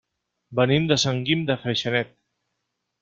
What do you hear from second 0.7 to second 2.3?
de Sant Guim de Freixenet.